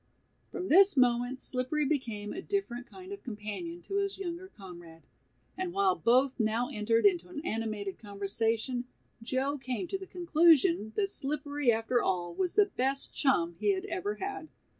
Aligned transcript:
From 0.49 0.67
this 0.69 0.97
moment 0.97 1.39
Slippery 1.41 1.85
became 1.85 2.33
a 2.33 2.41
different 2.41 2.87
kind 2.87 3.11
of 3.13 3.21
companion 3.21 3.83
to 3.83 3.97
his 3.97 4.17
younger 4.17 4.47
comrade, 4.47 5.03
and 5.55 5.73
while 5.73 5.93
both 5.95 6.39
now 6.39 6.69
entered 6.69 7.05
into 7.05 7.27
an 7.29 7.39
animated 7.45 7.99
conversation, 7.99 8.85
Joe 9.21 9.59
came 9.59 9.87
to 9.89 9.99
the 9.99 10.07
conclusion 10.07 10.91
that 10.95 11.11
Slippery 11.11 11.71
after 11.71 12.01
all 12.01 12.33
was 12.33 12.55
the 12.55 12.65
best 12.65 13.13
chum 13.13 13.53
he 13.59 13.73
had 13.73 13.85
ever 13.85 14.15
had. 14.15 14.49